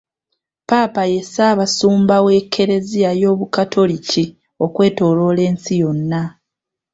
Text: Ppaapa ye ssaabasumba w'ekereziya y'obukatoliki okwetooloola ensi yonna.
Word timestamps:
Ppaapa 0.67 1.03
ye 1.11 1.19
ssaabasumba 1.25 2.15
w'ekereziya 2.25 3.11
y'obukatoliki 3.21 4.23
okwetooloola 4.65 5.41
ensi 5.49 5.73
yonna. 5.81 6.21